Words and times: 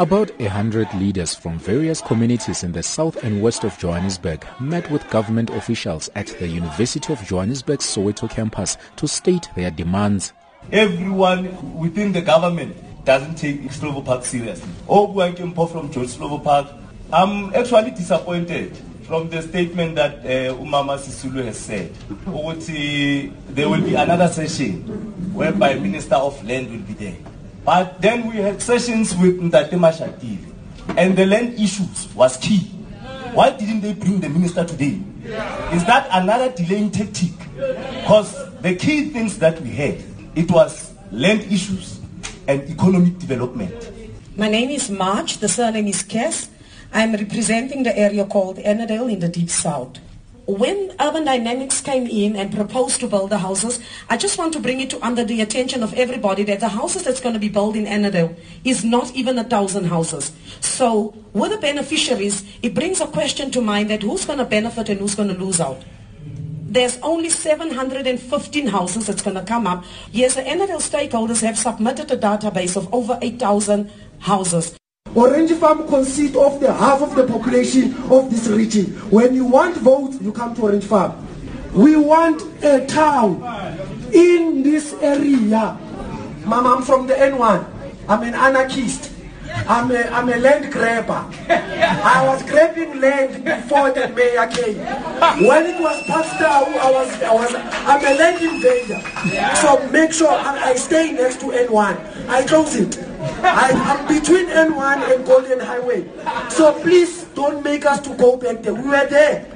About 0.00 0.30
a 0.40 0.48
hundred 0.48 0.88
leaders 0.94 1.34
from 1.34 1.58
various 1.58 2.00
communities 2.00 2.64
in 2.64 2.72
the 2.72 2.82
south 2.82 3.22
and 3.22 3.42
west 3.42 3.64
of 3.64 3.76
Johannesburg 3.76 4.46
met 4.58 4.90
with 4.90 5.06
government 5.10 5.50
officials 5.50 6.08
at 6.14 6.28
the 6.38 6.48
University 6.48 7.12
of 7.12 7.22
Johannesburg 7.22 7.80
Soweto 7.80 8.30
campus 8.30 8.78
to 8.96 9.06
state 9.06 9.50
their 9.54 9.70
demands. 9.70 10.32
Everyone 10.72 11.76
within 11.76 12.12
the 12.12 12.22
government 12.22 12.74
doesn't 13.04 13.34
take 13.34 13.60
Slovo 13.72 14.02
Park 14.02 14.24
seriously. 14.24 14.72
Kempo 14.88 15.70
from 15.70 15.92
George 15.92 16.08
Slovo 16.08 16.42
Park. 16.42 16.68
I'm 17.12 17.54
actually 17.54 17.90
disappointed 17.90 18.74
from 19.02 19.28
the 19.28 19.42
statement 19.42 19.96
that 19.96 20.20
uh, 20.20 20.56
Umama 20.56 20.96
Sisulu 20.96 21.44
has 21.44 21.58
said. 21.58 21.94
There 23.54 23.68
will 23.68 23.82
be 23.82 23.96
another 23.96 24.28
session 24.28 24.80
whereby 25.34 25.74
Minister 25.74 26.14
of 26.14 26.42
Land 26.42 26.70
will 26.70 26.86
be 26.86 26.94
there. 26.94 27.29
But 27.64 28.00
then 28.00 28.28
we 28.28 28.36
had 28.36 28.62
sessions 28.62 29.14
with 29.16 29.40
Ndate 29.40 29.70
Mashatile, 29.70 30.52
and 30.96 31.16
the 31.16 31.26
land 31.26 31.54
issues 31.54 32.08
was 32.14 32.36
key. 32.38 32.70
Why 33.32 33.50
didn't 33.50 33.82
they 33.82 33.92
bring 33.92 34.20
the 34.20 34.28
minister 34.28 34.64
today? 34.64 35.00
Is 35.72 35.84
that 35.84 36.08
another 36.10 36.50
delaying 36.50 36.90
tactic? 36.90 37.32
Because 38.00 38.34
the 38.60 38.74
key 38.74 39.10
things 39.10 39.38
that 39.38 39.60
we 39.60 39.70
had, 39.70 40.02
it 40.34 40.50
was 40.50 40.92
land 41.12 41.42
issues 41.52 42.00
and 42.48 42.62
economic 42.68 43.18
development. 43.18 43.92
My 44.36 44.48
name 44.48 44.70
is 44.70 44.90
March, 44.90 45.38
the 45.38 45.48
surname 45.48 45.86
is 45.86 46.02
Kess. 46.02 46.48
I'm 46.92 47.12
representing 47.12 47.82
the 47.82 47.96
area 47.96 48.24
called 48.24 48.56
Ennerdale 48.56 49.12
in 49.12 49.20
the 49.20 49.28
Deep 49.28 49.50
South 49.50 49.98
when 50.56 50.94
Urban 51.00 51.24
Dynamics 51.24 51.80
came 51.80 52.06
in 52.06 52.36
and 52.36 52.54
proposed 52.54 53.00
to 53.00 53.08
build 53.08 53.30
the 53.30 53.38
houses, 53.38 53.80
I 54.08 54.16
just 54.16 54.38
want 54.38 54.52
to 54.54 54.60
bring 54.60 54.80
it 54.80 54.90
to 54.90 55.04
under 55.04 55.24
the 55.24 55.40
attention 55.40 55.82
of 55.82 55.94
everybody 55.94 56.44
that 56.44 56.60
the 56.60 56.68
houses 56.68 57.04
that's 57.04 57.20
going 57.20 57.34
to 57.34 57.38
be 57.38 57.48
built 57.48 57.76
in 57.76 57.84
Ennerdale 57.84 58.36
is 58.64 58.84
not 58.84 59.14
even 59.14 59.38
a 59.38 59.44
thousand 59.44 59.84
houses. 59.84 60.32
So 60.60 61.14
with 61.32 61.52
the 61.52 61.58
beneficiaries, 61.58 62.44
it 62.62 62.74
brings 62.74 63.00
a 63.00 63.06
question 63.06 63.50
to 63.52 63.60
mind 63.60 63.90
that 63.90 64.02
who's 64.02 64.24
going 64.24 64.38
to 64.38 64.44
benefit 64.44 64.88
and 64.88 65.00
who's 65.00 65.14
going 65.14 65.28
to 65.28 65.38
lose 65.38 65.60
out. 65.60 65.82
There's 66.70 66.98
only 67.02 67.30
715 67.30 68.66
houses 68.68 69.06
that's 69.08 69.22
going 69.22 69.36
to 69.36 69.42
come 69.42 69.66
up. 69.66 69.84
Yes, 70.12 70.36
the 70.36 70.42
Ennerdale 70.42 70.80
stakeholders 70.80 71.42
have 71.42 71.58
submitted 71.58 72.10
a 72.12 72.16
database 72.16 72.76
of 72.76 72.92
over 72.94 73.18
8,000 73.20 73.90
houses. 74.20 74.79
Orange 75.14 75.52
Farm 75.52 75.86
consists 75.88 76.36
of 76.36 76.60
the 76.60 76.72
half 76.72 77.02
of 77.02 77.16
the 77.16 77.26
population 77.26 77.94
of 78.10 78.30
this 78.30 78.46
region. 78.46 78.86
When 79.10 79.34
you 79.34 79.44
want 79.44 79.76
votes, 79.76 80.18
you 80.20 80.32
come 80.32 80.54
to 80.54 80.62
Orange 80.62 80.84
Farm. 80.84 81.26
We 81.72 81.96
want 81.96 82.42
a 82.62 82.86
town 82.86 83.42
in 84.12 84.62
this 84.62 84.94
area. 85.00 85.78
Mama, 86.44 86.76
I'm 86.76 86.82
from 86.82 87.06
the 87.06 87.14
N1. 87.14 87.64
I'm 88.08 88.22
an 88.22 88.34
anarchist. 88.34 89.12
I'm 89.68 89.90
a, 89.90 90.02
I'm 90.10 90.28
a 90.28 90.36
land 90.36 90.72
grabber. 90.72 91.24
I 91.48 92.24
was 92.26 92.42
grabbing 92.44 93.00
land 93.00 93.44
before 93.44 93.90
the 93.92 94.08
mayor 94.08 94.46
came. 94.46 94.78
When 95.46 95.66
it 95.66 95.80
was 95.80 96.02
Parks 96.06 96.30
Tau, 96.38 96.64
I 96.64 96.90
was, 96.90 97.22
I 97.22 97.34
was, 97.34 97.54
I'm 97.54 98.00
a 98.04 98.18
land 98.18 98.42
invader. 98.42 99.00
So 99.56 99.86
make 99.90 100.12
sure 100.12 100.30
I, 100.30 100.70
I 100.70 100.74
stay 100.74 101.12
next 101.12 101.40
to 101.40 101.46
N1. 101.46 102.28
I 102.28 102.46
close 102.46 102.74
it. 102.76 102.98
I, 103.42 103.70
am 103.70 104.08
between 104.08 104.46
N1 104.46 105.14
and 105.14 105.26
Golden 105.26 105.60
Highway. 105.60 106.08
So 106.48 106.72
please 106.80 107.24
don't 107.34 107.62
make 107.62 107.86
us 107.86 108.00
to 108.00 108.14
go 108.16 108.36
back 108.36 108.62
there. 108.62 108.74
We 108.74 108.88
were 108.88 109.06
there. 109.06 109.46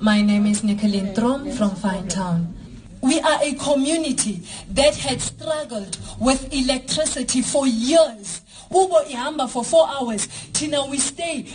My 0.00 0.20
name 0.22 0.46
is 0.46 0.62
Nicolene 0.62 1.14
Trom 1.14 1.52
from 1.56 1.70
Finetown. 1.70 2.59
We 3.02 3.18
are 3.20 3.38
a 3.42 3.54
community 3.54 4.42
that 4.70 4.94
had 4.96 5.20
struggled 5.20 5.96
with 6.18 6.52
electricity 6.52 7.42
for 7.42 7.66
years. 7.66 8.42
Ubo 8.70 9.04
ihamba 9.06 9.48
for 9.48 9.64
four 9.64 9.88
hours. 9.88 10.28
Tina, 10.52 10.86
we 10.86 10.98
stay 10.98 11.46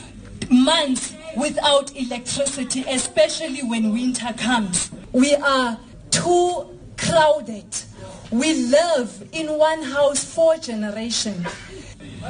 months 0.50 1.14
without 1.38 1.96
electricity, 1.96 2.84
especially 2.88 3.62
when 3.64 3.94
winter 3.94 4.34
comes. 4.34 4.92
We 5.12 5.36
are 5.36 5.78
too 6.12 6.78
crowded. 6.98 7.66
We 8.32 8.54
live 8.54 9.30
in 9.32 9.58
one 9.58 9.84
house 9.84 10.24
for 10.24 10.58
generations. 10.58 11.48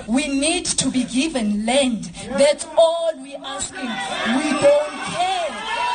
We 0.07 0.27
need 0.27 0.65
to 0.65 0.91
be 0.91 1.05
given 1.05 1.65
land. 1.65 2.05
That's 2.31 2.67
all 2.77 3.13
we're 3.15 3.37
asking. 3.43 3.79
We 3.79 4.51
don't 4.59 4.91
care 5.15 5.47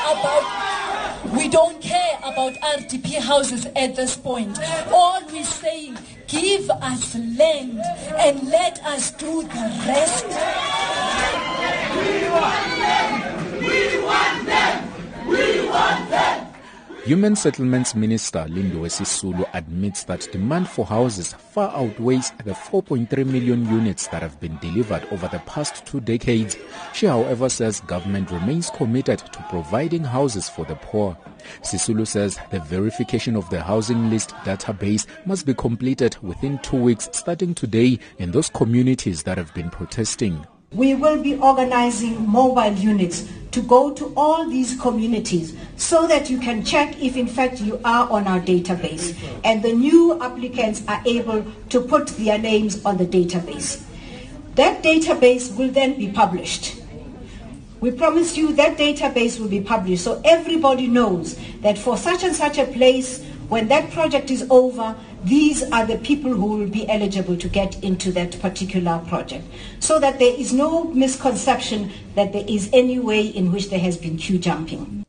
about 0.09 0.79
we 1.32 1.48
don't 1.48 1.80
care 1.80 2.18
about 2.24 2.54
RDP 2.54 3.18
houses 3.20 3.66
at 3.76 3.96
this 3.96 4.16
point. 4.16 4.58
All 4.92 5.20
we're 5.30 5.44
saying, 5.44 5.96
give 6.26 6.68
us 6.70 7.14
land 7.14 7.80
and 8.18 8.48
let 8.48 8.78
us 8.84 9.10
do 9.12 9.42
the 9.42 9.84
rest. 9.86 10.26
We 11.96 12.28
want 12.30 12.70
them! 12.80 13.60
We 13.60 14.02
want 14.02 14.46
them! 14.46 15.28
We 15.28 15.68
want 15.68 16.10
them! 16.10 16.46
Human 17.10 17.34
Settlements 17.34 17.97
Minister 17.97 18.47
Lindiwe 18.48 18.88
Sisulu 18.88 19.44
admits 19.53 20.04
that 20.04 20.31
demand 20.31 20.69
for 20.69 20.87
houses 20.87 21.32
far 21.32 21.69
outweighs 21.75 22.31
the 22.44 22.53
4.3 22.53 23.26
million 23.26 23.69
units 23.69 24.06
that 24.06 24.22
have 24.22 24.38
been 24.38 24.56
delivered 24.59 25.04
over 25.10 25.26
the 25.26 25.41
past 25.41 25.84
two 25.84 25.98
decades. 25.98 26.56
She 26.93 27.06
however 27.06 27.48
says 27.48 27.81
government 27.81 28.31
remains 28.31 28.71
committed 28.71 29.19
to 29.19 29.44
providing 29.50 30.04
houses 30.04 30.48
for 30.48 30.65
the 30.65 30.76
poor. 30.76 31.19
Sisulu 31.62 32.06
says 32.06 32.38
the 32.53 32.60
verification 32.60 33.34
of 33.34 33.50
the 33.50 33.60
housing 33.60 34.09
list 34.09 34.31
database 34.44 35.04
must 35.27 35.47
be 35.47 35.54
completed 35.54 36.16
within 36.22 36.60
two 36.60 36.77
weeks 36.77 37.09
starting 37.10 37.56
today 37.56 37.98
in 38.21 38.31
those 38.31 38.48
communities 38.50 39.25
that 39.25 39.37
have 39.37 39.53
been 39.53 39.69
protesting. 39.69 40.47
We 40.71 40.94
will 40.94 41.21
be 41.21 41.34
organizing 41.34 42.25
mobile 42.31 42.72
units 42.75 43.28
to 43.50 43.61
go 43.62 43.93
to 43.93 44.12
all 44.16 44.49
these 44.49 44.78
communities 44.81 45.56
so 45.77 46.06
that 46.06 46.31
you 46.31 46.38
can 46.38 46.65
check 46.65 47.00
if 47.03 47.16
in 47.16 47.27
fact 47.27 47.61
you 47.61 47.81
are 47.84 48.09
on 48.11 48.27
our 48.27 48.41
database 48.41 49.16
and 49.44 49.62
the 49.62 49.72
new 49.72 50.21
applicants 50.22 50.83
are 50.87 51.03
able 51.06 51.44
to 51.69 51.81
put 51.81 52.09
their 52.09 52.39
names 52.39 52.84
on 52.84 52.97
the 52.97 53.06
database. 53.06 53.83
That 54.55 54.83
database 54.83 55.56
will 55.56 55.71
then 55.71 55.97
be 55.99 56.10
published. 56.10 56.77
We 57.81 57.91
promise 57.91 58.37
you 58.37 58.53
that 58.55 58.77
database 58.77 59.41
will 59.41 59.49
be 59.49 59.60
published 59.60 60.05
so 60.05 60.21
everybody 60.25 60.87
knows 60.87 61.39
that 61.62 61.78
for 61.78 61.97
such 61.97 62.25
and 62.25 62.37
such 62.37 62.59
a 62.59 62.66
place, 62.66 63.25
when 63.50 63.66
that 63.66 63.91
project 63.91 64.31
is 64.31 64.47
over, 64.49 64.97
these 65.25 65.65
are 65.72 65.84
the 65.84 65.99
people 65.99 66.33
who 66.33 66.47
will 66.47 66.69
be 66.69 66.88
eligible 66.88 67.37
to 67.37 67.49
get 67.49 67.83
into 67.83 68.12
that 68.12 68.41
particular 68.41 69.03
project. 69.09 69.44
So 69.81 69.99
that 69.99 70.21
there 70.21 70.33
is 70.33 70.53
no 70.53 70.84
misconception 70.84 71.91
that 72.15 72.33
there 72.33 72.44
is 72.47 72.71
any 72.72 73.00
way 73.00 73.27
in 73.27 73.50
which 73.50 73.69
there 73.71 73.81
has 73.81 73.97
been 73.97 74.16
queue 74.19 74.39
jumping. 74.39 75.05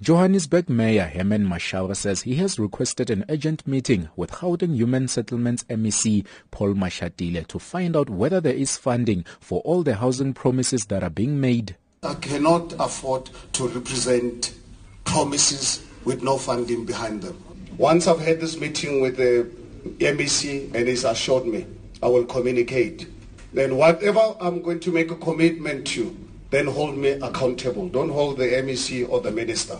Johannesburg 0.00 0.70
Mayor 0.70 1.06
Herman 1.06 1.44
Mashaba 1.44 1.96
says 1.96 2.22
he 2.22 2.36
has 2.36 2.56
requested 2.56 3.10
an 3.10 3.24
urgent 3.28 3.66
meeting 3.66 4.08
with 4.14 4.30
Gauteng 4.30 4.76
Human 4.76 5.08
Settlements 5.08 5.64
MEC 5.64 6.24
Paul 6.52 6.74
Mashatile 6.74 7.44
to 7.48 7.58
find 7.58 7.96
out 7.96 8.08
whether 8.08 8.40
there 8.40 8.54
is 8.54 8.76
funding 8.76 9.24
for 9.40 9.60
all 9.62 9.82
the 9.82 9.96
housing 9.96 10.34
promises 10.34 10.86
that 10.86 11.02
are 11.02 11.10
being 11.10 11.40
made. 11.40 11.76
I 12.04 12.14
cannot 12.14 12.74
afford 12.78 13.30
to 13.54 13.66
represent 13.66 14.54
promises 15.02 15.84
with 16.04 16.22
no 16.22 16.38
funding 16.38 16.84
behind 16.84 17.22
them. 17.22 17.51
Once 17.78 18.06
I've 18.06 18.20
had 18.20 18.40
this 18.40 18.60
meeting 18.60 19.00
with 19.00 19.16
the 19.16 19.50
MEC 19.98 20.74
and 20.74 20.86
he's 20.86 21.04
assured 21.04 21.46
me, 21.46 21.66
I 22.02 22.06
will 22.06 22.24
communicate. 22.24 23.08
Then 23.52 23.76
whatever 23.76 24.34
I'm 24.40 24.62
going 24.62 24.80
to 24.80 24.92
make 24.92 25.10
a 25.10 25.16
commitment 25.16 25.86
to, 25.88 26.16
then 26.50 26.66
hold 26.66 26.98
me 26.98 27.10
accountable. 27.10 27.88
Don't 27.88 28.10
hold 28.10 28.36
the 28.36 28.44
MEC 28.44 29.08
or 29.08 29.20
the 29.20 29.30
minister. 29.30 29.78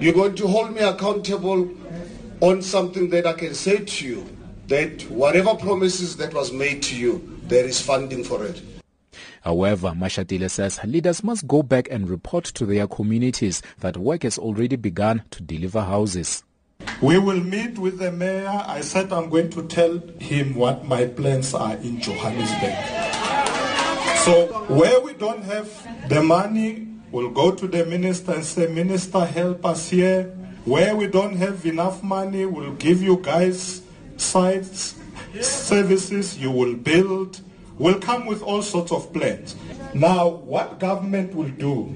You're 0.00 0.14
going 0.14 0.34
to 0.36 0.46
hold 0.46 0.72
me 0.74 0.80
accountable 0.80 1.70
on 2.40 2.62
something 2.62 3.10
that 3.10 3.26
I 3.26 3.34
can 3.34 3.54
say 3.54 3.84
to 3.84 4.06
you 4.06 4.36
that 4.68 5.02
whatever 5.10 5.54
promises 5.54 6.16
that 6.16 6.32
was 6.32 6.52
made 6.52 6.82
to 6.84 6.96
you, 6.96 7.38
there 7.44 7.66
is 7.66 7.80
funding 7.80 8.24
for 8.24 8.44
it. 8.44 8.62
However, 9.42 9.88
Mashatile 9.90 10.50
says 10.50 10.80
leaders 10.84 11.22
must 11.22 11.46
go 11.46 11.62
back 11.62 11.88
and 11.90 12.08
report 12.08 12.44
to 12.46 12.66
their 12.66 12.86
communities 12.86 13.62
that 13.80 13.96
work 13.96 14.24
has 14.24 14.38
already 14.38 14.76
begun 14.76 15.22
to 15.30 15.42
deliver 15.42 15.82
houses. 15.82 16.42
We 17.02 17.18
will 17.18 17.40
meet 17.40 17.78
with 17.78 17.98
the 17.98 18.10
mayor. 18.10 18.64
I 18.66 18.80
said 18.80 19.12
I'm 19.12 19.28
going 19.28 19.50
to 19.50 19.62
tell 19.64 19.98
him 20.18 20.54
what 20.54 20.86
my 20.86 21.04
plans 21.04 21.52
are 21.52 21.74
in 21.76 22.00
Johannesburg. 22.00 22.74
So 24.24 24.46
where 24.68 25.00
we 25.02 25.12
don't 25.12 25.42
have 25.44 25.68
the 26.08 26.22
money, 26.22 26.88
we'll 27.12 27.30
go 27.30 27.54
to 27.54 27.68
the 27.68 27.84
minister 27.84 28.32
and 28.32 28.44
say, 28.44 28.66
Minister, 28.68 29.26
help 29.26 29.66
us 29.66 29.90
here. 29.90 30.24
Where 30.64 30.96
we 30.96 31.06
don't 31.06 31.36
have 31.36 31.66
enough 31.66 32.02
money, 32.02 32.46
we'll 32.46 32.74
give 32.74 33.02
you 33.02 33.18
guys 33.18 33.82
sites, 34.16 34.94
services, 35.40 36.38
you 36.38 36.50
will 36.50 36.74
build. 36.74 37.40
We'll 37.78 38.00
come 38.00 38.24
with 38.24 38.42
all 38.42 38.62
sorts 38.62 38.90
of 38.90 39.12
plans. 39.12 39.54
Now, 39.92 40.28
what 40.28 40.80
government 40.80 41.34
will 41.34 41.50
do, 41.50 41.94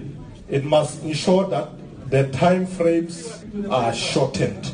it 0.48 0.62
must 0.62 1.02
ensure 1.02 1.48
that 1.48 1.70
the 2.10 2.28
time 2.28 2.66
frames 2.66 3.42
are 3.70 3.94
shortened. 3.94 4.72